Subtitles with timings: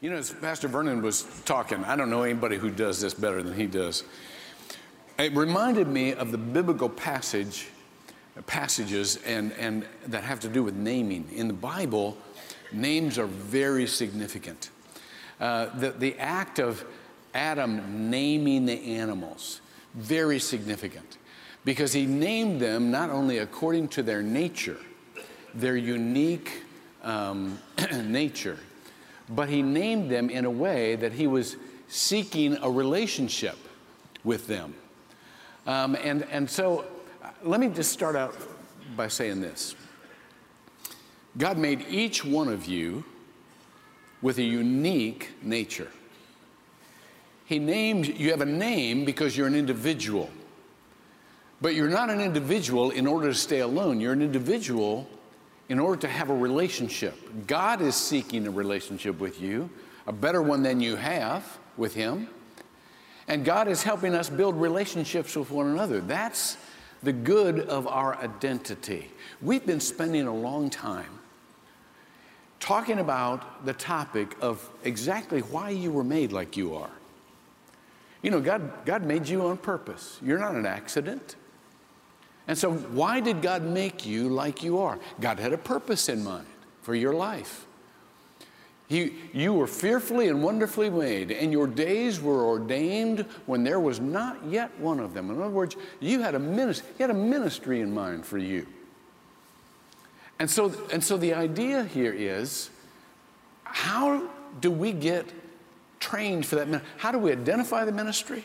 [0.00, 3.42] You know, as Pastor Vernon was talking, I don't know anybody who does this better
[3.42, 4.04] than he does.
[5.18, 7.68] It reminded me of the biblical passage,
[8.46, 11.26] passages and, and that have to do with naming.
[11.34, 12.18] In the Bible,
[12.72, 14.68] names are very significant.
[15.40, 16.84] Uh, the, the act of
[17.32, 19.62] Adam naming the animals,
[19.94, 21.16] very significant
[21.64, 24.78] because he named them not only according to their nature,
[25.54, 26.62] their unique
[27.02, 27.58] um,
[28.04, 28.58] nature,
[29.28, 31.56] but he named them in a way that he was
[31.88, 33.56] seeking a relationship
[34.24, 34.74] with them.
[35.66, 36.84] Um, and, and so
[37.22, 38.34] uh, let me just start out
[38.96, 39.74] by saying this
[41.36, 43.04] God made each one of you
[44.22, 45.90] with a unique nature.
[47.44, 50.30] He named, you have a name because you're an individual.
[51.60, 54.00] But you're not an individual in order to stay alone.
[54.00, 55.08] You're an individual
[55.68, 57.14] in order to have a relationship.
[57.46, 59.68] God is seeking a relationship with you,
[60.06, 62.28] a better one than you have with Him.
[63.28, 66.00] And God is helping us build relationships with one another.
[66.00, 66.56] That's
[67.02, 69.10] the good of our identity.
[69.42, 71.18] We've been spending a long time
[72.60, 76.90] talking about the topic of exactly why you were made like you are.
[78.22, 80.18] You know, God, God made you on purpose.
[80.22, 81.36] You're not an accident.
[82.48, 84.98] And so, why did God make you like you are?
[85.20, 86.46] God had a purpose in mind
[86.82, 87.66] for your life.
[88.88, 93.98] He, you were fearfully and wonderfully made, and your days were ordained when there was
[93.98, 95.28] not yet one of them.
[95.28, 98.64] In other words, you had a ministry, he had a ministry in mind for you.
[100.38, 102.70] And so, and so the idea here is
[103.64, 104.28] how
[104.60, 105.26] do we get
[105.98, 106.82] trained for that?
[106.98, 108.44] How do we identify the ministry?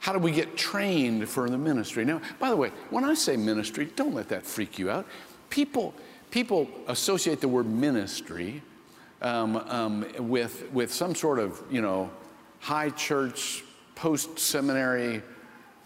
[0.00, 2.04] How do we get trained for the ministry?
[2.04, 5.06] Now, by the way, when I say ministry, don't let that freak you out.
[5.50, 5.94] People,
[6.30, 8.62] people associate the word ministry
[9.22, 12.10] um, um, with, with some sort of, you know,
[12.60, 15.22] high church, post seminary,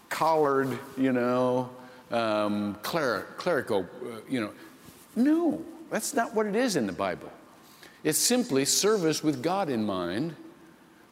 [0.09, 1.69] collared, you know,
[2.11, 4.51] um, clerical, uh, you know.
[5.15, 7.31] No, that's not what it is in the Bible.
[8.03, 10.35] It's simply service with God in mind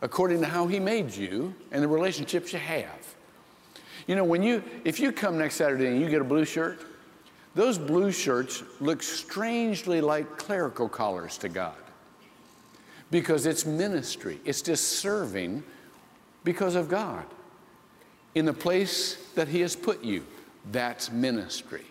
[0.01, 3.15] according to how He made you and the relationships you have.
[4.07, 6.79] You know, when you, if you come next Saturday and you get a blue shirt,
[7.55, 11.75] those blue shirts look strangely like clerical collars to God
[13.11, 14.39] because it's ministry.
[14.45, 15.63] It's just serving
[16.43, 17.25] because of God
[18.35, 20.25] in the place that He has put you.
[20.71, 21.85] That's ministry.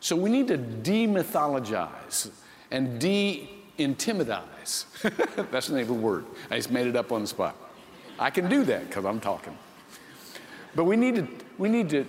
[0.00, 2.30] So we need to demythologize
[2.70, 4.86] and de intimidize.
[5.50, 6.24] That's the name of the word.
[6.50, 7.56] I just made it up on the spot.
[8.18, 9.56] I can do that because I'm talking.
[10.74, 11.28] But we need to
[11.58, 12.06] we need to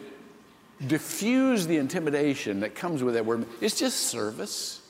[0.86, 3.46] diffuse the intimidation that comes with that word.
[3.62, 4.82] It's just service.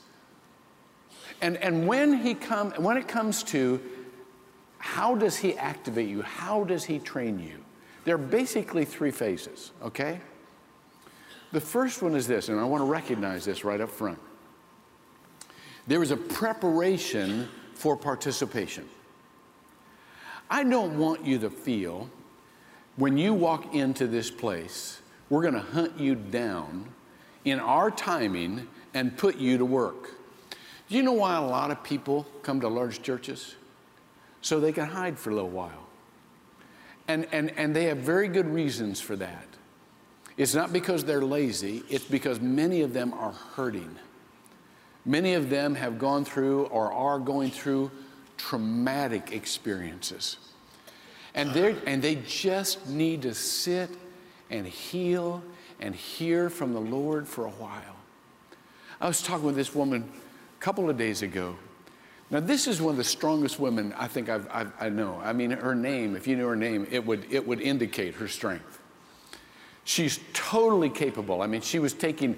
[1.41, 3.81] And, and when, he come, when it comes to
[4.79, 7.63] how does he activate you, how does he train you,
[8.05, 10.19] there are basically three phases, okay?
[11.51, 14.19] The first one is this, and I want to recognize this right up front.
[15.87, 18.87] There is a preparation for participation.
[20.49, 22.09] I don't want you to feel
[22.97, 26.89] when you walk into this place, we're going to hunt you down
[27.45, 30.11] in our timing and put you to work.
[30.89, 33.55] Do you know why a lot of people come to large churches?
[34.41, 35.87] So they can hide for a little while.
[37.07, 39.45] And, and, and they have very good reasons for that.
[40.37, 43.95] It's not because they're lazy, it's because many of them are hurting.
[45.07, 47.89] Many of them have gone through or are going through
[48.35, 50.37] traumatic experiences.
[51.33, 53.89] And, and they just need to sit
[54.49, 55.41] and heal
[55.79, 57.95] and hear from the Lord for a while.
[58.99, 60.09] I was talking with this woman
[60.59, 61.55] a couple of days ago.
[62.29, 65.21] Now, this is one of the strongest women I think I've, I've, i know.
[65.23, 68.27] I mean, her name, if you knew her name, it would, it would indicate her
[68.27, 68.79] strength.
[69.85, 71.41] She's totally capable.
[71.41, 72.37] I mean, she was taking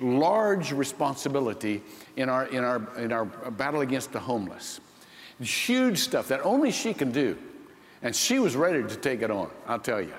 [0.00, 1.82] large responsibility
[2.16, 4.80] in our, in our, in our battle against the homeless.
[5.40, 7.36] Huge stuff that only she can do.
[8.02, 10.12] And she was ready to take it on, I'll tell you.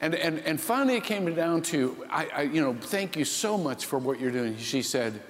[0.00, 3.56] And, and, and finally, it came down to, I, I, you know, thank you so
[3.56, 4.56] much for what you're doing.
[4.56, 5.22] She said,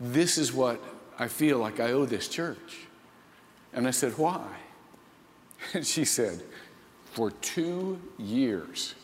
[0.00, 0.82] This is what
[1.18, 2.86] I feel like I owe this church.
[3.74, 4.46] And I said, Why?
[5.74, 6.42] And she said,
[7.12, 8.94] For two years,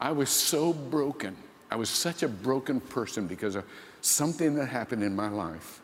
[0.00, 1.36] I was so broken.
[1.70, 3.64] I was such a broken person because of
[4.00, 5.80] something that happened in my life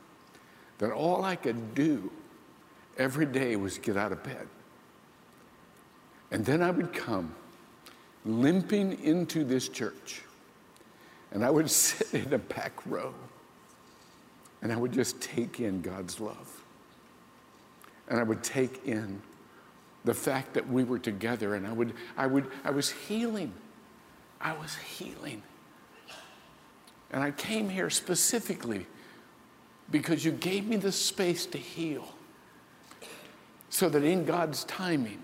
[0.79, 2.11] that all I could do
[2.99, 4.47] every day was get out of bed.
[6.31, 7.35] And then I would come
[8.25, 10.23] limping into this church,
[11.33, 13.15] and I would sit in the back row.
[14.63, 16.65] And I would just take in God's love.
[18.09, 19.21] And I would take in
[20.05, 23.53] the fact that we were together and I would, I would, I was healing.
[24.45, 25.43] I was healing.
[27.11, 28.87] And I came here specifically
[29.91, 32.07] because you gave me the space to heal
[33.71, 35.23] so that in God's timing,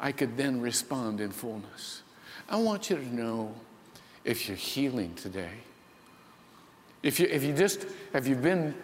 [0.00, 2.02] I could then respond in fullness.
[2.48, 3.54] I want you to know
[4.24, 5.58] if you're healing today,
[7.02, 8.74] if you, if you just, have you been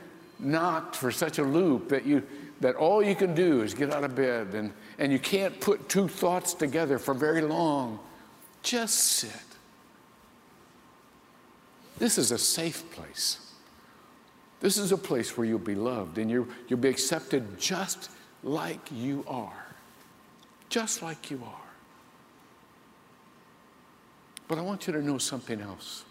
[0.41, 2.23] knocked for such a loop that you,
[2.61, 5.89] that all you can do is get out of bed and, and you can't put
[5.89, 8.01] two thoughts together for very long,
[8.63, 9.31] just sit.
[11.99, 13.39] This is a safe place.
[14.61, 18.11] This is a place where you'll be loved and you you'll be accepted just
[18.43, 19.67] like you are.
[20.69, 21.69] Just like you are.
[24.49, 26.05] But I want you to know something else.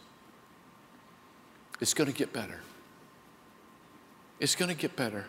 [1.81, 2.61] It's going to get better.
[4.39, 5.25] It's going to get better.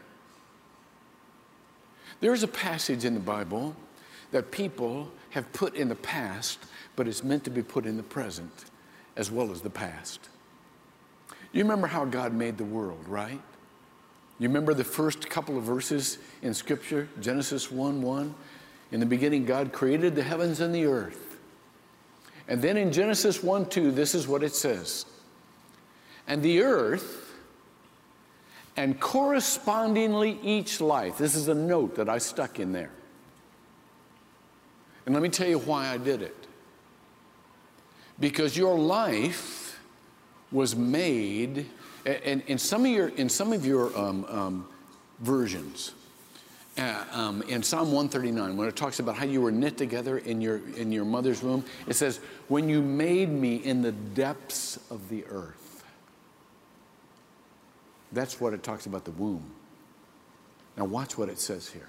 [2.20, 3.74] There's a passage in the Bible
[4.30, 6.58] that people have put in the past,
[6.98, 8.64] but it's meant to be put in the present
[9.14, 10.18] as well as the past.
[11.52, 13.40] You remember how God made the world, right?
[14.40, 18.34] You remember the first couple of verses in Scripture, Genesis 1 1?
[18.90, 21.38] In the beginning, God created the heavens and the earth.
[22.48, 25.06] And then in Genesis 1 2, this is what it says
[26.26, 27.32] And the earth
[28.76, 31.16] and correspondingly each life.
[31.16, 32.90] This is a note that I stuck in there.
[35.06, 36.37] And let me tell you why I did it.
[38.20, 39.78] Because your life
[40.50, 41.66] was made,
[42.04, 44.68] and in some of your, in some of your um, um,
[45.20, 45.92] versions,
[46.78, 50.40] uh, um, in Psalm 139, when it talks about how you were knit together in
[50.40, 55.08] your, in your mother's womb, it says, When you made me in the depths of
[55.08, 55.84] the earth.
[58.12, 59.50] That's what it talks about the womb.
[60.76, 61.88] Now, watch what it says here.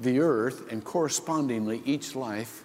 [0.00, 2.64] The earth, and correspondingly each life,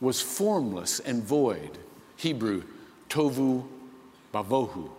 [0.00, 1.78] was formless and void.
[2.16, 2.62] Hebrew,
[3.08, 3.64] tohu
[4.32, 4.90] vavohu.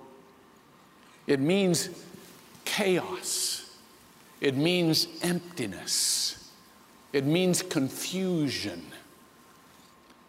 [1.26, 1.90] It means
[2.66, 3.78] chaos,
[4.40, 6.52] it means emptiness,
[7.14, 8.86] it means confusion.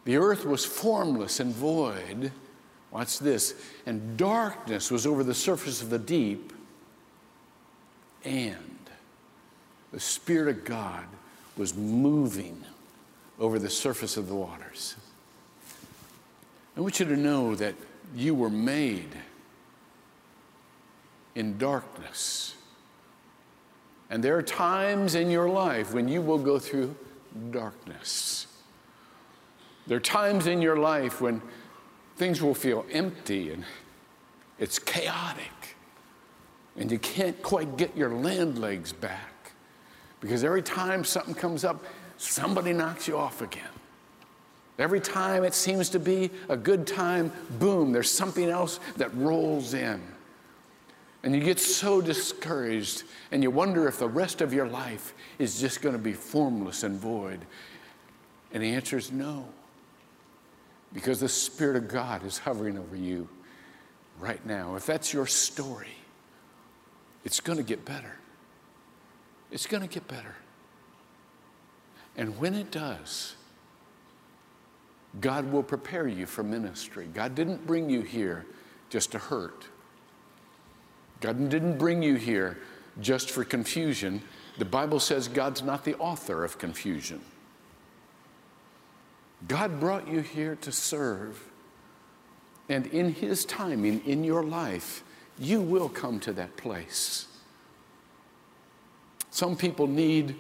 [0.05, 2.33] The earth was formless and void
[2.91, 3.55] Watch this.
[3.87, 6.53] And darkness was over the surface of the deep,
[8.25, 8.79] and
[9.93, 11.05] the Spirit of God
[11.57, 12.65] was moving
[13.39, 14.97] over the surface of the waters.
[16.77, 17.75] I want you to know that
[18.15, 19.15] you were made
[21.35, 22.55] in darkness.
[24.11, 26.95] And there are times in your life when you will go through
[27.51, 28.47] darkness.
[29.87, 31.43] There are times in your life when
[32.17, 33.65] things will feel empty and
[34.59, 35.77] it's chaotic.
[36.77, 39.53] And you can't quite get your land legs back
[40.21, 41.85] because every time something comes up,
[42.19, 43.65] somebody knocks you off again.
[44.79, 49.75] Every time it seems to be a good time, boom, there's something else that rolls
[49.75, 50.01] in.
[51.25, 55.61] And you get so discouraged and you wonder if the rest of your life is
[55.61, 57.41] just going to be formless and void.
[58.53, 59.47] And the answer is no
[60.95, 63.29] because the Spirit of God is hovering over you
[64.21, 64.77] right now.
[64.77, 65.89] If that's your story,
[67.25, 68.17] it's going to get better.
[69.51, 70.37] It's going to get better.
[72.19, 73.37] And when it does,
[75.21, 77.09] God will prepare you for ministry.
[77.15, 78.45] God didn't bring you here
[78.91, 79.69] just to hurt.
[81.21, 82.59] God didn't bring you here
[83.01, 84.21] just for confusion.
[84.59, 87.21] The Bible says God's not the author of confusion.
[89.47, 91.41] God brought you here to serve.
[92.69, 95.05] And in His timing, in your life,
[95.39, 97.27] you will come to that place.
[99.31, 100.35] Some people need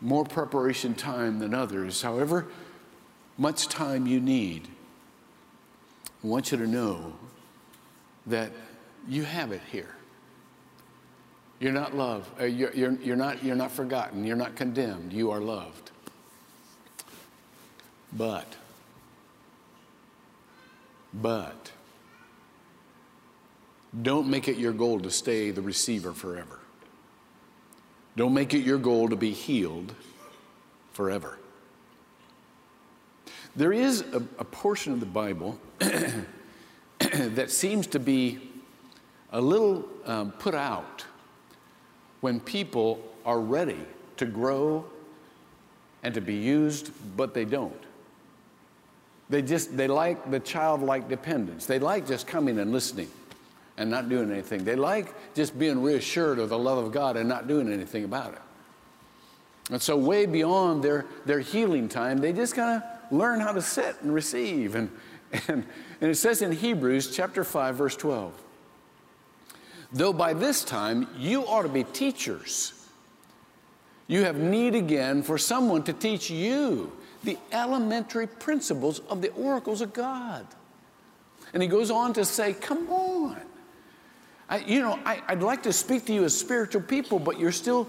[0.00, 2.02] more preparation time than others.
[2.02, 2.46] However,
[3.36, 4.68] much time you need,
[6.22, 7.14] I want you to know
[8.26, 8.52] that
[9.08, 9.94] you have it here.
[11.58, 12.40] You're not loved.
[12.40, 14.24] Uh, you're, you're, you're, not, you're not forgotten.
[14.24, 15.12] You're not condemned.
[15.12, 15.90] You are loved.
[18.12, 18.56] But,
[21.14, 21.70] but,
[24.02, 26.60] don't make it your goal to stay the receiver forever.
[28.20, 29.94] Don't make it your goal to be healed
[30.92, 31.38] forever.
[33.56, 35.58] There is a, a portion of the Bible
[36.98, 38.38] that seems to be
[39.32, 41.06] a little um, put out
[42.20, 43.86] when people are ready
[44.18, 44.84] to grow
[46.02, 47.72] and to be used, but they don't.
[49.30, 51.64] They just, they like the childlike dependence.
[51.64, 53.08] They like just coming and listening
[53.80, 54.62] and not doing anything.
[54.62, 58.34] They like just being reassured of the love of God and not doing anything about
[58.34, 58.42] it.
[59.70, 63.62] And so, way beyond their, their healing time, they just kind of learn how to
[63.62, 64.74] sit and receive.
[64.74, 64.90] And,
[65.48, 65.64] and,
[66.00, 68.34] and it says in Hebrews chapter 5, verse 12,
[69.92, 72.74] though by this time you ought to be teachers,
[74.08, 76.92] you have need again for someone to teach you
[77.24, 80.46] the elementary principles of the oracles of God.
[81.54, 83.40] And he goes on to say, Come on.
[84.50, 87.52] I, you know, I, I'd like to speak to you as spiritual people, but you're
[87.52, 87.88] still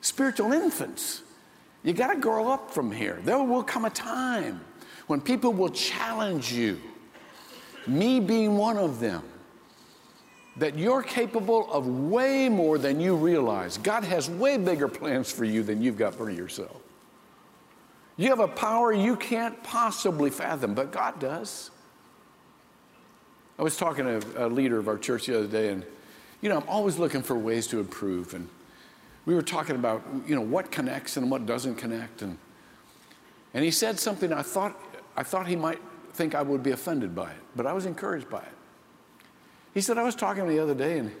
[0.00, 1.22] spiritual infants.
[1.82, 3.18] You got to grow up from here.
[3.24, 4.60] There will come a time
[5.08, 6.80] when people will challenge you,
[7.86, 9.24] me being one of them,
[10.56, 13.78] that you're capable of way more than you realize.
[13.78, 16.76] God has way bigger plans for you than you've got for yourself.
[18.16, 21.70] You have a power you can't possibly fathom, but God does.
[23.58, 25.84] I was talking to a leader of our church the other day, and
[26.40, 28.34] you know, I'm always looking for ways to improve.
[28.34, 28.48] And
[29.26, 32.22] we were talking about, you know, what connects and what doesn't connect.
[32.22, 32.38] And,
[33.54, 34.80] and he said something I thought,
[35.16, 35.80] I thought he might
[36.12, 38.54] think I would be offended by it, but I was encouraged by it.
[39.74, 41.12] He said, I was talking the other day and,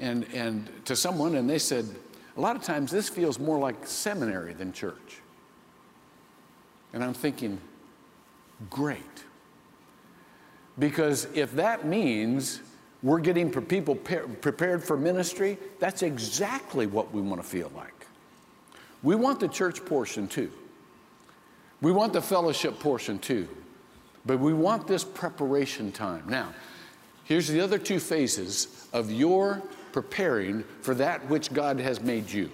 [0.00, 1.86] and, and to someone, and they said,
[2.36, 5.20] a lot of times this feels more like seminary than church.
[6.92, 7.60] And I'm thinking,
[8.70, 9.02] great.
[10.78, 12.60] Because if that means
[13.02, 17.94] we're getting people prepared for ministry, that's exactly what we want to feel like.
[19.02, 20.50] We want the church portion too.
[21.80, 23.48] We want the fellowship portion too.
[24.26, 26.24] But we want this preparation time.
[26.28, 26.52] Now,
[27.24, 32.50] here's the other two phases of your preparing for that which God has made you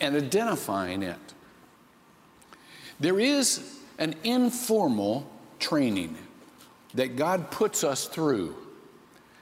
[0.00, 1.18] and identifying it.
[3.00, 6.16] There is an informal training
[6.98, 8.56] that God puts us through.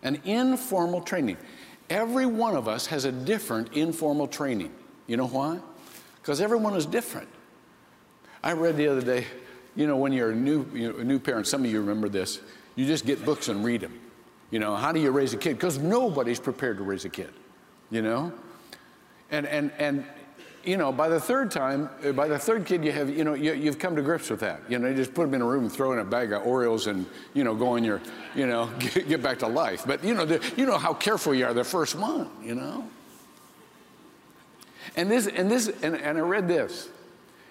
[0.03, 1.39] An informal training.
[1.89, 4.75] Every one of us has a different informal training.
[5.07, 5.59] You know why?
[6.21, 7.29] Because everyone is different.
[8.43, 9.27] I read the other day,
[9.75, 12.11] you know, when you're a new, you know, a new parent, some of you remember
[12.11, 12.41] this,
[12.75, 13.99] you just get books and read them.
[14.51, 15.55] You know, how do you raise a kid?
[15.55, 17.33] Because nobody's prepared to raise a kid,
[17.91, 18.35] you know?
[19.31, 20.05] And, and, and
[20.67, 23.35] you know, by the third time, uh, by the third kid, you have, you know,
[23.35, 24.61] you, have come to grips with that.
[24.69, 26.89] You know, you just put them in a room throw in a bag of Oreos
[26.89, 28.01] and, you know, go on your,
[28.35, 29.85] you know, get, get back to life.
[29.87, 32.87] But, you know, the, you know how careful you are the first one, you know?
[34.97, 36.89] And this, and this, and, and I read this.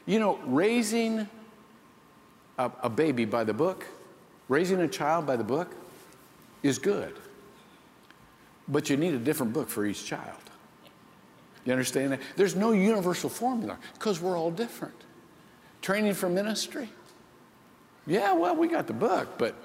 [0.06, 1.28] You know, raising
[2.58, 3.88] a, a baby by the book,
[4.50, 5.74] raising a child by the book
[6.64, 7.16] is good.
[8.68, 10.45] But you need a different book for each child.
[11.66, 12.22] You understand that?
[12.36, 14.94] There's no universal formula because we're all different.
[15.82, 16.90] Training for ministry.
[18.08, 19.56] Yeah, well, we got the book, but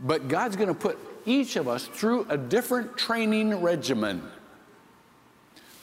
[0.00, 4.22] but God's going to put each of us through a different training regimen.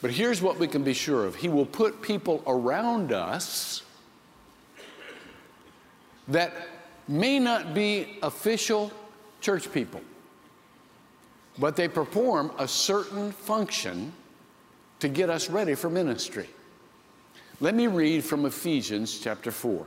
[0.00, 3.82] But here's what we can be sure of He will put people around us
[6.28, 6.52] that
[7.06, 8.92] may not be official
[9.40, 10.00] church people,
[11.58, 14.12] but they perform a certain function
[15.00, 16.48] to get us ready for ministry.
[17.60, 19.86] Let me read from Ephesians chapter 4,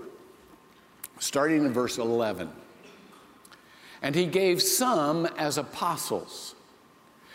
[1.19, 2.49] starting in verse 11.
[4.01, 6.55] And he gave some as apostles.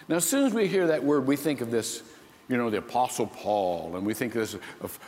[0.08, 2.02] Now, as soon as we hear that word, we think of this,
[2.48, 4.56] you know, the Apostle Paul, and we think of this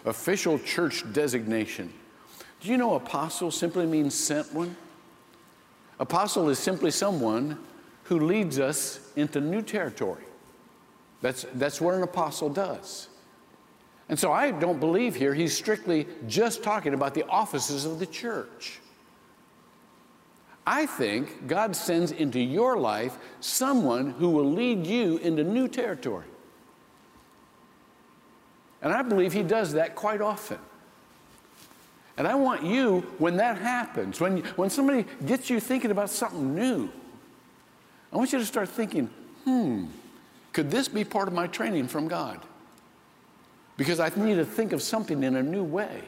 [0.04, 1.92] official church designation.
[2.60, 4.76] Do you know apostle simply means sent one?
[6.00, 7.58] Apostle is simply someone
[8.04, 10.22] who leads us into new territory.
[11.20, 13.08] That's, that's what an apostle does.
[14.08, 18.06] And so I don't believe here he's strictly just talking about the offices of the
[18.06, 18.80] church.
[20.66, 26.26] I think God sends into your life someone who will lead you into new territory.
[28.82, 30.58] And I believe he does that quite often.
[32.16, 36.54] And I want you, when that happens, when, when somebody gets you thinking about something
[36.54, 36.90] new,
[38.12, 39.06] I want you to start thinking,
[39.44, 39.87] hmm,
[40.52, 42.40] could this be part of my training from God?
[43.76, 46.02] Because I need to think of something in a new way.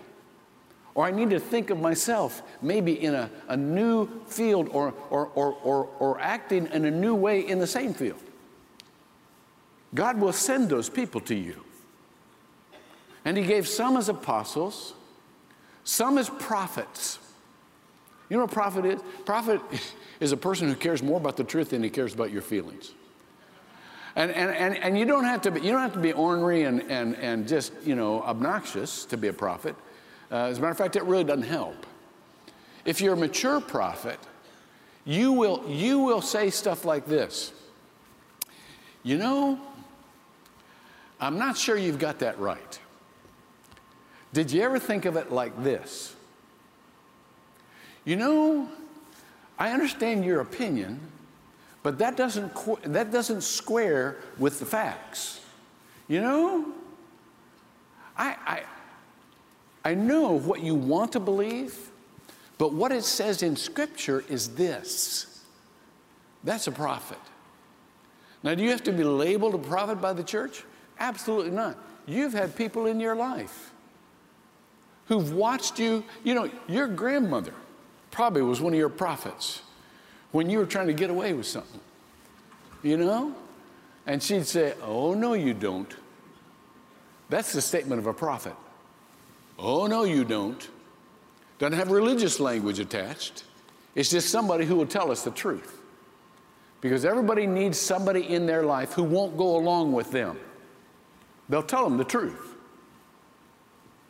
[0.94, 5.26] Or I need to think of myself maybe in a, a new field or, or,
[5.34, 8.20] or, or, or acting in a new way in the same field.
[9.94, 11.64] God will send those people to you.
[13.24, 14.94] And He gave some as apostles,
[15.84, 17.18] some as prophets.
[18.28, 19.00] You know what a prophet is?
[19.24, 19.60] Prophet
[20.20, 22.92] is a person who cares more about the truth than he cares about your feelings.
[24.16, 26.64] And, and, and, and you, don't have to be, you don't have to be ornery
[26.64, 29.76] and, and, and just, you know, obnoxious to be a prophet.
[30.30, 31.86] Uh, as a matter of fact, it really doesn't help.
[32.84, 34.18] If you're a mature prophet,
[35.04, 37.52] you will, you will say stuff like this.
[39.02, 39.60] You know,
[41.20, 42.78] I'm not sure you've got that right.
[44.32, 46.14] Did you ever think of it like this?
[48.04, 48.68] You know,
[49.58, 51.00] I understand your opinion,
[51.82, 52.52] but that doesn't,
[52.92, 55.40] that doesn't square with the facts.
[56.08, 56.72] You know,
[58.16, 58.62] I, I,
[59.90, 61.90] I know what you want to believe,
[62.58, 65.26] but what it says in Scripture is this
[66.42, 67.18] that's a prophet.
[68.42, 70.64] Now, do you have to be labeled a prophet by the church?
[70.98, 71.76] Absolutely not.
[72.06, 73.72] You've had people in your life
[75.06, 76.02] who've watched you.
[76.24, 77.52] You know, your grandmother
[78.10, 79.60] probably was one of your prophets
[80.32, 81.80] when you were trying to get away with something,
[82.82, 83.34] you know?
[84.06, 85.94] And she'd say, Oh, no, you don't.
[87.28, 88.54] That's the statement of a prophet.
[89.58, 90.68] Oh, no, you don't.
[91.58, 93.44] Doesn't have religious language attached.
[93.94, 95.78] It's just somebody who will tell us the truth.
[96.80, 100.38] Because everybody needs somebody in their life who won't go along with them.
[101.48, 102.54] They'll tell them the truth.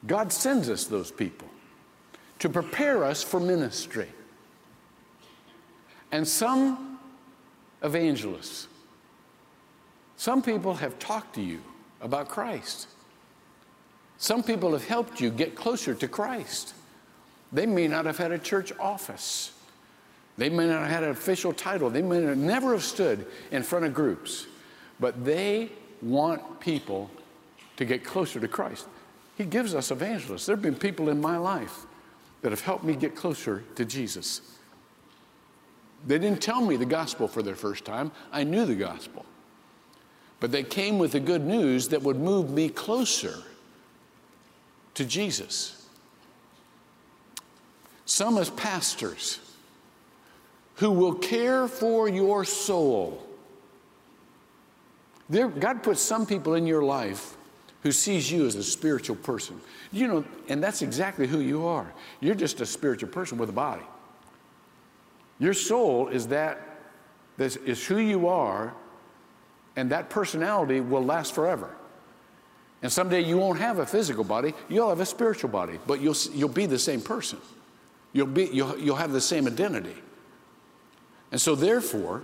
[0.07, 1.49] God sends us those people
[2.39, 4.09] to prepare us for ministry.
[6.12, 6.99] And some
[7.83, 8.69] evangelists,
[10.17, 11.61] some people have talked to you
[12.00, 12.88] about Christ.
[14.19, 16.75] Some people have helped you get closer to Christ.
[17.52, 19.52] They may not have had a church office.
[20.37, 21.90] They may not have had an official title.
[21.90, 24.47] They may never have stood in front of groups.
[24.99, 25.71] But they
[26.02, 27.11] want people
[27.76, 28.87] to get closer to Christ.
[29.38, 30.47] He gives us evangelists.
[30.47, 31.87] There have been people in my life
[32.43, 34.43] that have helped me get closer to Jesus.
[36.07, 38.11] They didn't tell me the gospel for their first time.
[38.33, 39.26] I knew the gospel.
[40.38, 43.35] But they came with the good news that would move me closer
[44.95, 45.87] to Jesus.
[48.07, 49.38] Some as pastors
[50.76, 53.26] who will care for your soul.
[55.28, 57.37] There, God puts some people in your life
[57.83, 59.61] who sees you as a spiritual person.
[59.92, 61.93] You know, and that's exactly who you are.
[62.21, 63.82] You're just a spiritual person with a body.
[65.41, 66.61] Your soul is that,
[67.37, 68.75] this is who you are,
[69.75, 71.75] and that personality will last forever.
[72.83, 76.17] And someday you won't have a physical body, you'll have a spiritual body, but you'll,
[76.33, 77.39] you'll be the same person.
[78.13, 79.97] You'll, be, you'll, you'll have the same identity.
[81.33, 82.23] And so, therefore,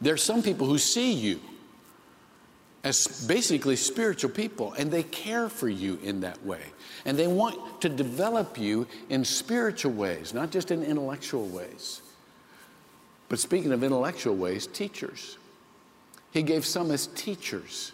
[0.00, 1.40] there are some people who see you
[2.82, 6.62] as basically spiritual people, and they care for you in that way.
[7.04, 12.00] And they want to develop you in spiritual ways, not just in intellectual ways.
[13.28, 15.36] But speaking of intellectual ways, teachers.
[16.32, 17.92] He gave some as teachers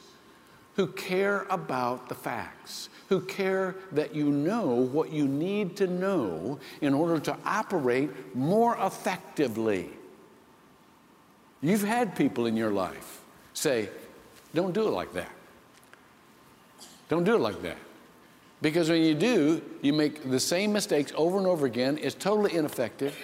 [0.77, 6.59] who care about the facts, who care that you know what you need to know
[6.81, 9.91] in order to operate more effectively.
[11.63, 13.23] You've had people in your life
[13.55, 13.89] say,
[14.57, 15.31] don't do it like that.
[17.09, 17.77] Don't do it like that.
[18.63, 21.99] Because when you do, you make the same mistakes over and over again.
[22.01, 23.17] It's totally ineffective.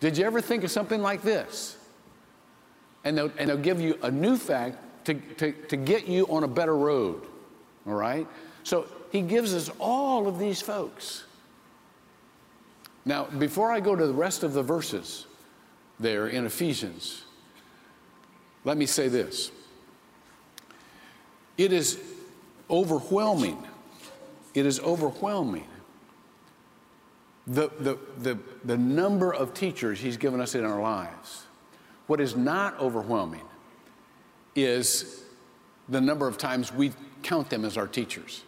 [0.00, 1.76] Did you ever think of something like this?
[3.04, 6.44] And they'll, and they'll give you a new fact to, to, to get you on
[6.44, 7.22] a better road.
[7.86, 8.26] All right?
[8.64, 11.24] So he gives us all of these folks.
[13.04, 15.26] Now, before I go to the rest of the verses
[16.00, 17.24] there in Ephesians,
[18.64, 19.50] let me say this.
[21.58, 21.98] It is
[22.70, 23.62] overwhelming.
[24.54, 25.66] It is overwhelming.
[27.46, 31.44] The, the, the, the number of teachers he's given us in our lives.
[32.06, 33.44] What is not overwhelming
[34.54, 35.22] is
[35.88, 36.92] the number of times we
[37.22, 38.42] count them as our teachers.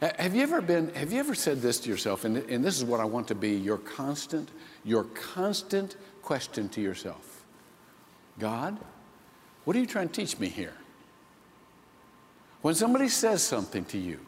[0.00, 2.24] Have you ever been, have you ever said this to yourself?
[2.24, 4.50] And, and this is what I want to be your constant,
[4.84, 7.44] your constant question to yourself
[8.38, 8.76] God,
[9.64, 10.74] what are you trying to teach me here?
[12.66, 14.18] When somebody says something to you,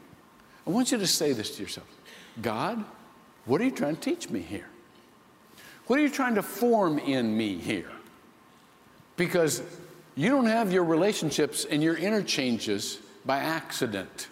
[0.64, 1.88] I want you to say this to yourself
[2.40, 2.84] God,
[3.46, 4.68] what are you trying to teach me here?
[5.88, 7.90] What are you trying to form in me here?
[9.16, 9.60] Because
[10.14, 14.28] you don't have your relationships and your interchanges by accident.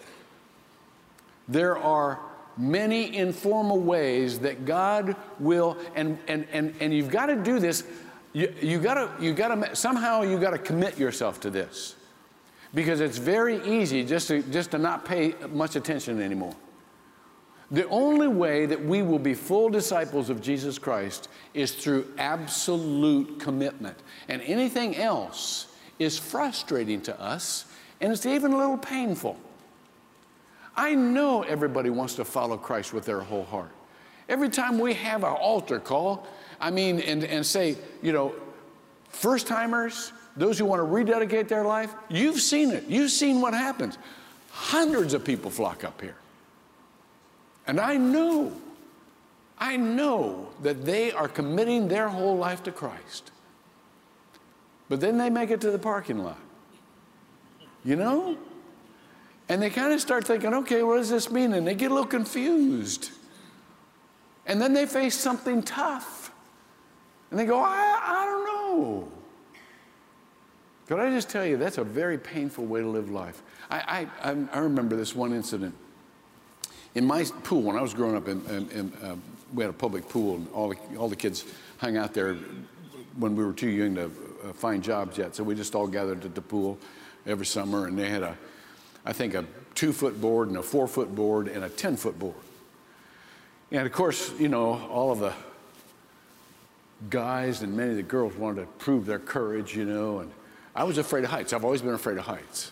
[1.49, 2.17] There are
[2.55, 7.83] many informal ways that God will, and, and, and, and you've got to do this.
[8.31, 11.96] You, you gotta, you gotta, somehow you got to commit yourself to this
[12.73, 16.55] because it's very easy just to, just to not pay much attention anymore.
[17.69, 23.39] The only way that we will be full disciples of Jesus Christ is through absolute
[23.39, 23.97] commitment.
[24.29, 25.67] And anything else
[25.99, 27.65] is frustrating to us
[27.99, 29.37] and it's even a little painful.
[30.75, 33.71] I know everybody wants to follow Christ with their whole heart.
[34.29, 36.27] Every time we have our altar call,
[36.59, 38.35] I mean, and, and say, you know,
[39.09, 42.85] first timers, those who want to rededicate their life, you've seen it.
[42.87, 43.97] You've seen what happens.
[44.51, 46.15] Hundreds of people flock up here.
[47.65, 48.53] And I know,
[49.57, 53.31] I know that they are committing their whole life to Christ.
[54.89, 56.39] But then they make it to the parking lot.
[57.83, 58.37] You know?
[59.49, 61.53] And they kind of start thinking, okay, what does this mean?
[61.53, 63.11] And they get a little confused.
[64.45, 66.31] And then they face something tough.
[67.31, 68.56] And they go, I, I don't know.
[70.87, 73.41] Could I just tell you, that's a very painful way to live life.
[73.69, 75.75] I, I, I remember this one incident.
[76.95, 79.15] In my pool, when I was growing up, in, in, in uh,
[79.53, 81.43] we had a public pool, and all the, all the kids
[81.77, 82.35] hung out there
[83.17, 85.35] when we were too young to uh, find jobs yet.
[85.35, 86.77] So we just all gathered at the pool
[87.25, 88.37] every summer, and they had a,
[89.05, 92.17] I think, a two foot board and a four foot board and a 10 foot
[92.17, 92.35] board.
[93.71, 95.33] And of course, you know, all of the
[97.09, 100.31] guys and many of the girls wanted to prove their courage, you know, and
[100.75, 101.53] I was afraid of heights.
[101.53, 102.71] I've always been afraid of heights.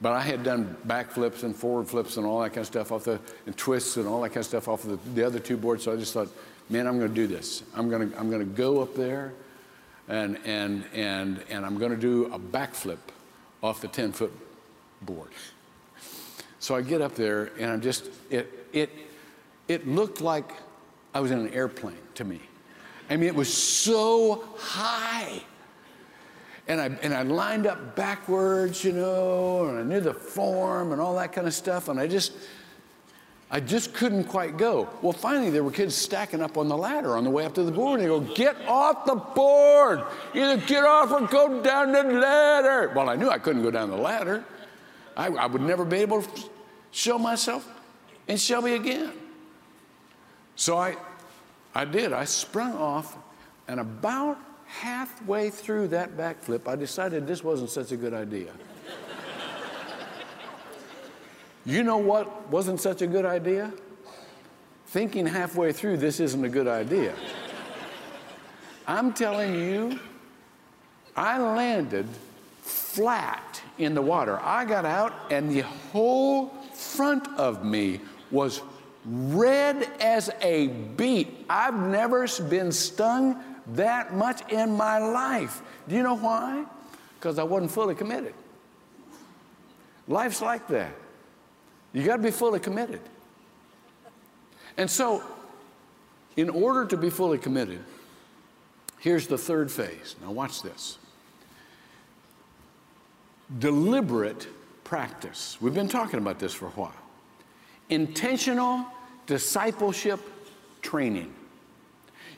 [0.00, 3.04] But I had done backflips and forward flips and all that kind of stuff off
[3.04, 5.56] the, and twists and all that kind of stuff off of the, the other two
[5.56, 5.84] boards.
[5.84, 6.28] So I just thought,
[6.68, 7.62] man, I'm going to do this.
[7.74, 9.32] I'm going to, I'm going to go up there
[10.08, 12.98] and, and, and, and I'm going to do a backflip
[13.62, 14.32] off the 10 foot
[15.02, 15.30] board.
[16.58, 18.90] So I get up there and I'm just, it, it,
[19.68, 20.50] it looked like
[21.14, 22.40] I was in an airplane to me.
[23.10, 25.42] I mean, it was so high.
[26.66, 31.00] And I, and I lined up backwards, you know, and I knew the form and
[31.00, 31.88] all that kind of stuff.
[31.88, 32.32] And I just,
[33.50, 34.88] I just couldn't quite go.
[35.02, 37.62] Well, finally, there were kids stacking up on the ladder on the way up to
[37.62, 38.00] the board.
[38.00, 40.04] And they go, Get off the board.
[40.34, 42.90] Either get off or go down the ladder.
[42.94, 44.42] Well, I knew I couldn't go down the ladder.
[45.16, 46.42] I, I would never be able to
[46.90, 47.68] show myself
[48.26, 49.12] in Shelby again.
[50.56, 50.96] So I,
[51.74, 52.12] I did.
[52.12, 53.16] I sprung off,
[53.66, 58.52] and about halfway through that backflip, I decided this wasn't such a good idea.
[61.66, 63.72] you know what wasn't such a good idea?
[64.86, 67.14] Thinking halfway through this isn't a good idea.
[68.86, 69.98] I'm telling you,
[71.16, 72.06] I landed
[72.62, 74.38] flat in the water.
[74.40, 78.62] I got out, and the whole front of me was
[79.04, 81.46] red as a beet.
[81.48, 85.62] I've never been stung that much in my life.
[85.88, 86.64] Do you know why?
[87.18, 88.34] Because I wasn't fully committed.
[90.08, 90.92] Life's like that.
[91.92, 93.00] You got to be fully committed.
[94.76, 95.22] And so,
[96.36, 97.80] in order to be fully committed,
[98.98, 100.16] here's the third phase.
[100.22, 100.98] Now, watch this
[103.58, 104.48] deliberate
[104.82, 105.58] practice.
[105.60, 106.92] We've been talking about this for a while.
[107.88, 108.86] Intentional
[109.26, 110.20] discipleship
[110.82, 111.32] training.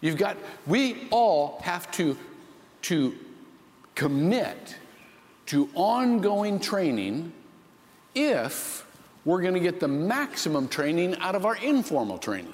[0.01, 2.17] You've got, we all have to,
[2.83, 3.15] to
[3.95, 4.77] commit
[5.47, 7.33] to ongoing training
[8.15, 8.85] if
[9.25, 12.53] we're going to get the maximum training out of our informal training.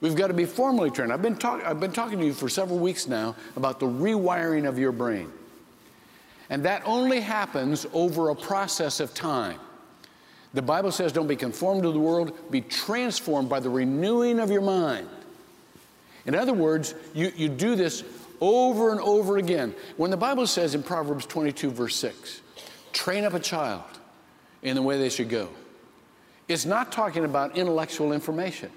[0.00, 1.12] We've got to be formally trained.
[1.12, 4.68] I've been, talk, I've been talking to you for several weeks now about the rewiring
[4.68, 5.32] of your brain.
[6.50, 9.58] And that only happens over a process of time.
[10.54, 14.50] The Bible says, don't be conformed to the world, be transformed by the renewing of
[14.50, 15.08] your mind.
[16.24, 18.04] In other words, you, you do this
[18.40, 19.74] over and over again.
[19.96, 22.40] When the Bible says in Proverbs 22, verse 6,
[22.92, 23.84] train up a child
[24.62, 25.48] in the way they should go,
[26.48, 28.70] it's not talking about intellectual information.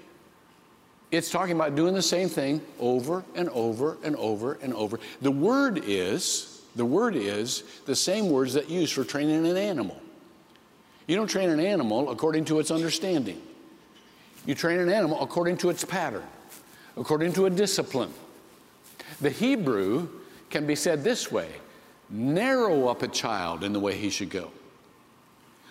[1.10, 5.00] It's talking about doing the same thing over and over and over and over.
[5.20, 10.00] The word is, the word is the same words that used for training an animal.
[11.10, 13.42] You don't train an animal according to its understanding.
[14.46, 16.22] You train an animal according to its pattern,
[16.96, 18.14] according to a discipline.
[19.20, 20.08] The Hebrew
[20.50, 21.48] can be said this way
[22.10, 24.52] narrow up a child in the way he should go.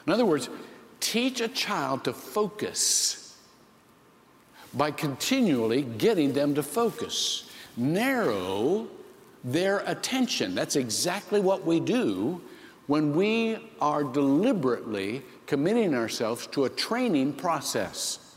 [0.05, 0.49] In other words,
[0.99, 3.37] teach a child to focus
[4.73, 7.49] by continually getting them to focus.
[7.77, 8.89] Narrow
[9.45, 10.53] their attention.
[10.53, 12.41] That's exactly what we do
[12.89, 18.33] when we are deliberately committing ourselves to a training process.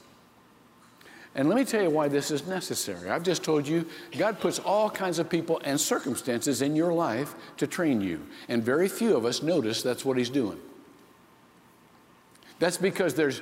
[1.34, 3.08] And let me tell you why this is necessary.
[3.08, 3.86] I've just told you
[4.18, 8.26] God puts all kinds of people and circumstances in your life to train you.
[8.50, 10.60] And very few of us notice that's what He's doing.
[12.58, 13.40] That's because there's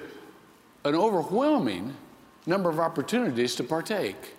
[0.84, 1.92] an overwhelming
[2.46, 4.36] number of opportunities to partake.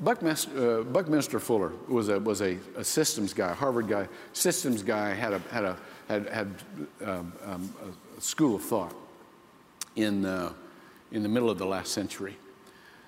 [0.00, 5.12] Buckminster, uh, Buckminster Fuller was a, was a, a, systems guy, Harvard guy, systems guy,
[5.12, 5.76] had a, had a,
[6.08, 6.54] had, had
[7.04, 7.74] um, um,
[8.16, 8.94] a school of thought
[9.96, 10.52] in, uh,
[11.10, 12.36] in the middle of the last century.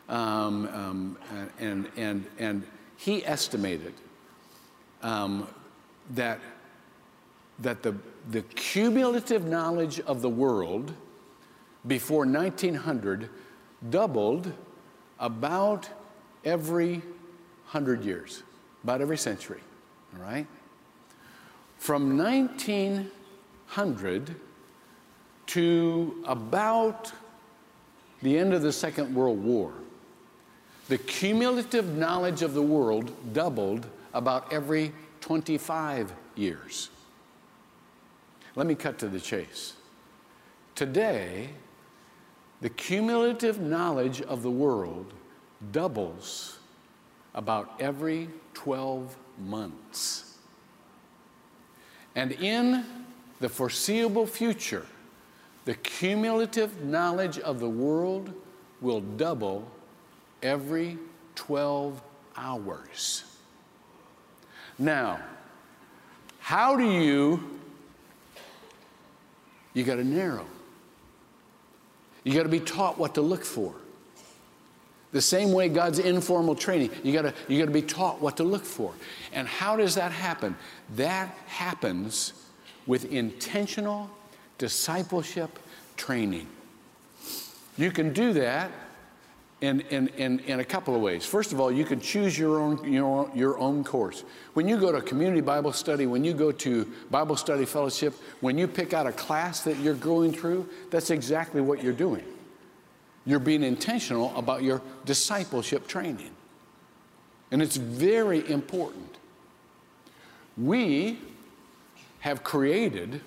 [0.09, 1.19] Um, um
[1.61, 3.95] and, and, and he estimated
[5.03, 5.47] um,
[6.11, 6.41] that,
[7.61, 7.95] that the,
[8.31, 10.93] the cumulative knowledge of the world
[11.87, 13.31] before 1900
[13.89, 14.53] doubled
[15.21, 15.89] about
[16.45, 18.43] every 100 years,
[18.83, 19.61] about every century,
[20.15, 20.47] all right?
[21.79, 24.35] From 1900
[25.47, 27.13] to about
[28.23, 29.73] the end of the Second World War,
[30.89, 36.91] the cumulative knowledge of the world doubled about every 25 years.
[38.57, 39.75] Let me cut to the chase.
[40.75, 41.51] Today,
[42.61, 45.13] the cumulative knowledge of the world
[45.73, 46.59] doubles
[47.35, 50.37] about every 12 months.
[52.15, 52.85] And in
[53.41, 54.87] the foreseeable future,
[55.65, 58.33] the cumulative knowledge of the world
[58.81, 59.71] will double
[60.43, 60.99] every
[61.35, 62.01] 12
[62.37, 63.25] hours.
[64.79, 65.21] Now,
[66.39, 67.61] how do you,
[69.75, 70.47] you got to narrow.
[72.25, 73.75] You got to be taught what to look for.
[75.13, 78.45] The same way God's informal training, you gotta, you got to be taught what to
[78.45, 78.95] look for.
[79.33, 80.57] And how does that happen?
[80.95, 82.33] That happens
[82.87, 84.09] with intentional
[84.59, 85.59] discipleship
[85.97, 86.47] training.
[87.77, 88.71] You can do that
[89.61, 91.27] in, in, in, in a couple of ways.
[91.27, 94.25] First of all, you can choose your own, your, your own course.
[94.55, 98.57] When you go to community Bible study, when you go to Bible study fellowship, when
[98.57, 102.25] you pick out a class that you're going through, that's exactly what you're doing.
[103.31, 106.31] You're being intentional about your discipleship training.
[107.51, 109.17] And it's very important.
[110.59, 111.19] We
[112.21, 113.21] have created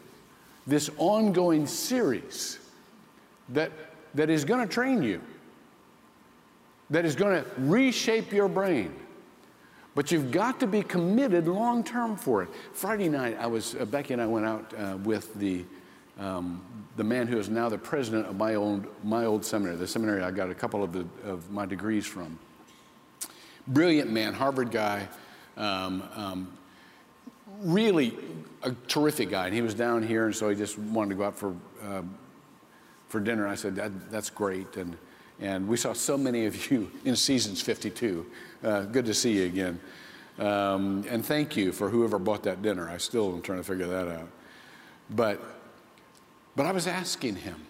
[0.67, 2.59] this ongoing series
[3.49, 3.71] that,
[4.13, 5.21] that is going to train you
[6.93, 8.93] that is going to reshape your brain.
[9.95, 12.49] But you've got to be committed long term for it.
[12.71, 15.65] Friday night, I was uh, Becky and I went out uh, with the
[16.19, 16.61] um,
[16.95, 20.21] the man who is now the president of my old my old seminary, the seminary
[20.21, 22.37] I got a couple of the of my degrees from.
[23.67, 25.07] Brilliant man, Harvard guy,
[25.57, 26.57] um, um,
[27.61, 28.17] really
[28.61, 29.45] a terrific guy.
[29.45, 32.01] And he was down here, and so he just wanted to go out for uh,
[33.07, 33.47] for dinner.
[33.47, 34.97] I said, that, "That's great." And
[35.39, 38.25] and we saw so many of you in Seasons 52.
[38.63, 39.79] Uh, good to see you again.
[40.39, 42.89] Um, and thank you for whoever bought that dinner.
[42.89, 44.29] I still am trying to figure that out.
[45.09, 45.41] But,
[46.55, 47.65] but I was asking him,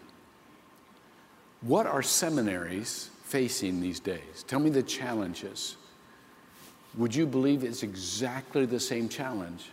[1.61, 4.43] what are seminaries facing these days?
[4.47, 5.77] Tell me the challenges.
[6.97, 9.69] Would you believe it's exactly the same challenge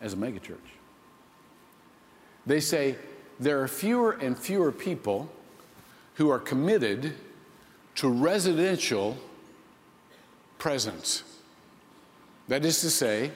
[0.00, 0.56] as a megachurch?
[2.46, 2.96] They say
[3.38, 5.28] there are fewer and fewer people
[6.14, 7.14] who are committed
[7.96, 9.16] to residential
[10.58, 11.22] presence.
[12.48, 13.30] That is to say,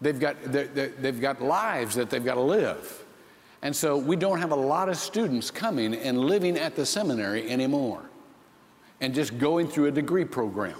[0.00, 3.04] they've got, they've got lives that they've got to live.
[3.62, 7.50] And so we don't have a lot of students coming and living at the seminary
[7.50, 8.02] anymore
[9.00, 10.78] and just going through a degree program.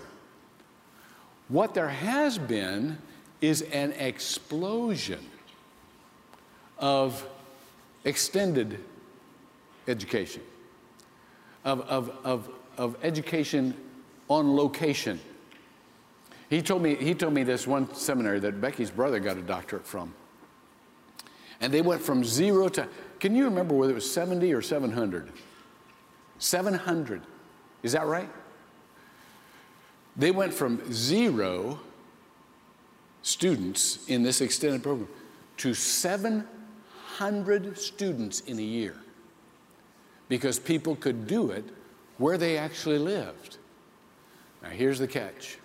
[1.49, 2.99] What there has been
[3.41, 5.25] is an explosion
[6.79, 7.27] of
[8.05, 8.79] extended
[9.89, 10.43] education,
[11.65, 13.75] of, of, of of education
[14.29, 15.21] on location.
[16.49, 19.87] He told me, he told me this one seminary that Becky's brother got a doctorate
[19.87, 20.15] from.
[21.61, 22.89] And they went from zero to,
[23.21, 25.31] can you remember whether it was 70 or 700?
[26.39, 27.21] 700.
[27.83, 28.31] Is that right?
[30.17, 31.81] They went from zero
[33.23, 35.09] students in this extended program
[35.59, 38.97] to 700 students in a year
[40.29, 41.65] because people could do it
[42.19, 43.59] where they actually lived.
[44.63, 45.59] Now, here's the catch,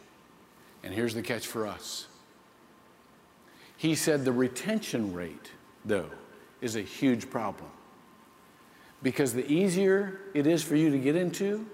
[0.83, 2.07] and here's the catch for us.
[3.75, 5.51] He said the retention rate,
[5.85, 6.09] though,
[6.61, 7.69] is a huge problem.
[9.01, 11.65] Because the easier it is for you to get into,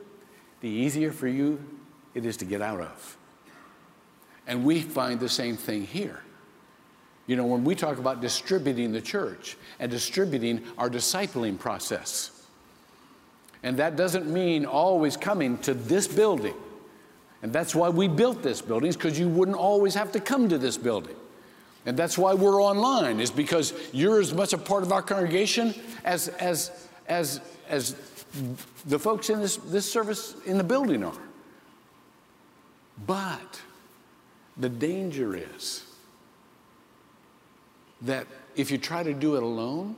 [0.62, 1.64] the easier for you
[2.16, 3.18] it is to get out of.
[4.48, 6.22] And we find the same thing here.
[7.28, 12.32] You know, when we talk about distributing the church and distributing our discipling process,
[13.62, 16.56] and that doesn't mean always coming to this building.
[17.44, 20.58] And that's why we built this building, because you wouldn't always have to come to
[20.58, 21.16] this building.
[21.90, 25.74] And that's why we're online, is because you're as much a part of our congregation
[26.06, 27.96] as, as, as, as
[28.86, 31.18] the folks in this, this service in the building are.
[33.08, 33.60] But
[34.56, 35.84] the danger is
[38.02, 39.96] that if you try to do it alone,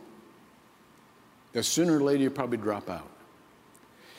[1.51, 3.09] the sooner or later you probably drop out.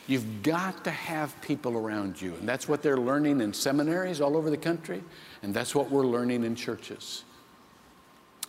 [0.07, 2.35] You've got to have people around you.
[2.35, 5.03] And that's what they're learning in seminaries all over the country,
[5.43, 7.25] and that's what we're learning in churches.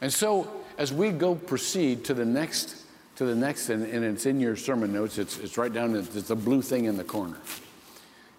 [0.04, 2.76] And so, as we go proceed to the next,
[3.16, 6.30] to the next, and, and it's in your sermon notes, it's, it's right down, it's
[6.30, 7.38] a blue thing in the corner.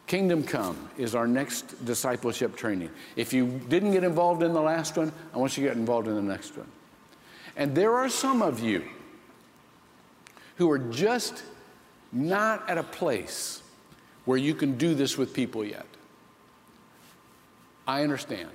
[0.07, 2.91] Kingdom Come is our next discipleship training.
[3.17, 6.07] If you didn't get involved in the last one, I want you to get involved
[6.07, 6.67] in the next one.
[7.57, 8.85] And there are some of you
[10.57, 11.45] who are just
[12.13, 13.63] not at a place
[14.27, 15.87] where you can do this with people yet.
[17.89, 18.51] I understand.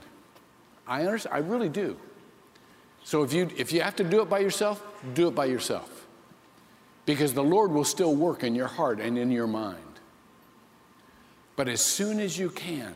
[0.88, 1.34] I understand.
[1.34, 1.98] I really do.
[3.10, 4.84] So if you if you have to do it by yourself,
[5.16, 6.06] do it by yourself.
[7.08, 10.00] Because the Lord will still work in your heart and in your mind.
[11.56, 12.94] But as soon as you can,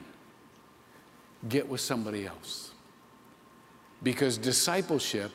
[1.50, 2.74] get with somebody else.
[4.04, 5.32] Because discipleship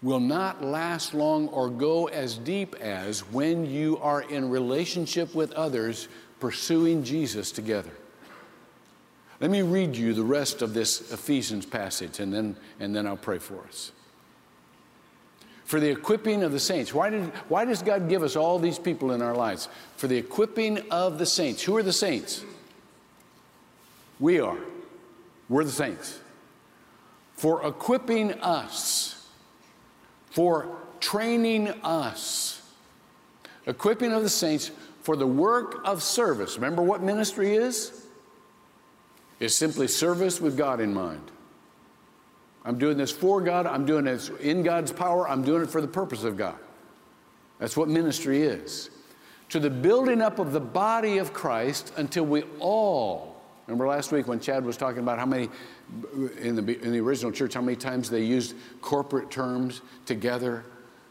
[0.00, 5.50] will not last long or go as deep as when you are in relationship with
[5.54, 6.06] others
[6.38, 7.90] pursuing Jesus together.
[9.40, 13.16] Let me read you the rest of this Ephesians passage and then, and then I'll
[13.16, 13.92] pray for us.
[15.64, 16.92] For the equipping of the saints.
[16.92, 19.68] Why, did, why does God give us all these people in our lives?
[19.96, 21.62] For the equipping of the saints.
[21.62, 22.44] Who are the saints?
[24.18, 24.58] We are.
[25.48, 26.18] We're the saints.
[27.34, 29.20] For equipping us
[30.30, 30.68] for
[31.00, 32.62] training us,
[33.66, 34.70] equipping of the saints
[35.02, 36.56] for the work of service.
[36.56, 37.99] Remember what ministry is?
[39.40, 41.30] It's simply service with God in mind.
[42.64, 45.80] I'm doing this for God, I'm doing this in God's power, I'm doing it for
[45.80, 46.56] the purpose of God.
[47.58, 48.90] That's what ministry is.
[49.48, 54.28] To the building up of the body of Christ until we all, remember last week
[54.28, 55.48] when Chad was talking about how many
[56.38, 60.64] in the, in the original church, how many times they used corporate terms together,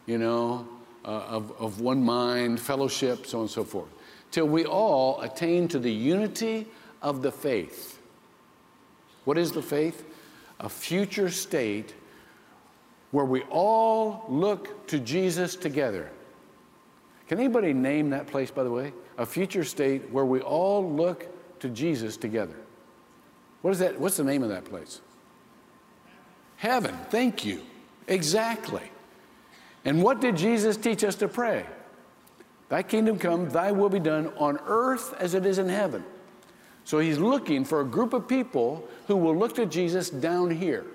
[0.05, 0.67] you know,
[1.03, 3.89] uh, of, of one mind, fellowship, so on and so forth,
[4.31, 6.67] till we all attain to the unity
[7.01, 7.98] of the faith.
[9.29, 10.05] What is the faith?
[10.59, 11.93] A future state
[13.11, 16.09] where we all look to Jesus together.
[17.27, 18.91] Can anybody name that place, by the way?
[19.19, 21.27] A future state where we all look
[21.59, 22.55] to Jesus together.
[23.61, 23.99] What is that?
[23.99, 24.99] What's the name of that place?
[26.55, 26.97] Heaven.
[27.11, 27.61] Thank you.
[28.07, 28.89] Exactly.
[29.85, 31.67] And what did Jesus teach us to pray?
[32.69, 36.03] Thy kingdom come, thy will be done on earth as it is in heaven.
[36.89, 40.88] So he's looking for a group of people who will look to Jesus down here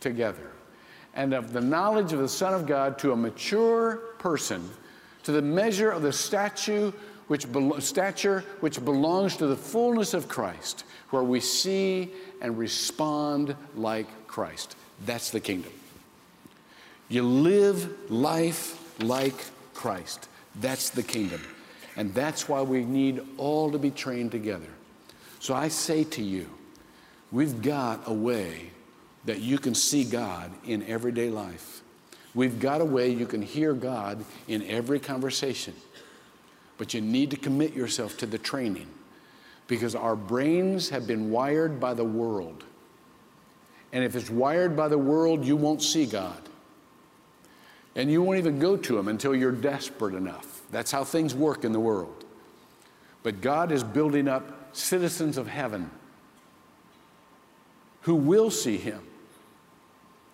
[0.00, 0.50] together.
[1.14, 4.68] And of the knowledge of the Son of God to a mature person,
[5.22, 6.90] to the measure of the statue
[7.28, 7.46] which
[7.78, 12.10] stature which belongs to the fullness of Christ, where we see
[12.42, 14.74] and respond like Christ.
[15.06, 15.72] That's the kingdom.
[17.08, 19.36] You live life like
[19.72, 20.28] Christ.
[20.56, 21.42] That's the kingdom.
[21.98, 24.68] And that's why we need all to be trained together.
[25.40, 26.48] So I say to you,
[27.32, 28.70] we've got a way
[29.24, 31.82] that you can see God in everyday life.
[32.36, 35.74] We've got a way you can hear God in every conversation.
[36.76, 38.86] But you need to commit yourself to the training
[39.66, 42.62] because our brains have been wired by the world.
[43.92, 46.40] And if it's wired by the world, you won't see God.
[47.96, 50.47] And you won't even go to Him until you're desperate enough.
[50.70, 52.24] That's how things work in the world.
[53.22, 55.90] But God is building up citizens of heaven
[58.02, 59.02] who will see Him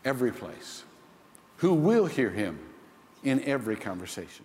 [0.05, 0.85] every place,
[1.59, 2.59] who will hear Him
[3.23, 4.45] in every conversation.